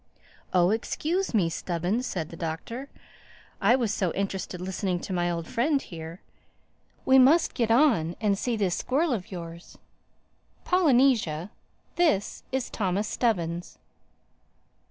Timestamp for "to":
5.01-5.13